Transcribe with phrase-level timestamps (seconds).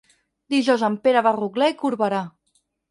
[0.53, 2.27] Dijous en Pere va a Rotglà i Corberà.